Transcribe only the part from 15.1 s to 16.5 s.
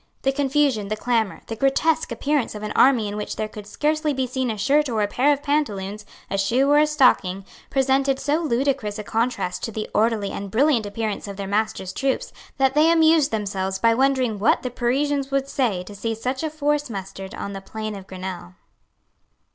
would say to see such a